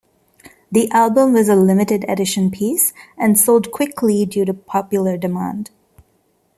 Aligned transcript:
The 0.71 0.89
album 0.89 1.33
was 1.33 1.47
a 1.47 1.55
limited-edition 1.55 2.49
piece 2.49 2.91
and 3.19 3.37
sold 3.37 3.69
quickly 3.69 4.25
due 4.25 4.45
to 4.45 4.53
popular 4.55 5.15
demand. 5.15 5.69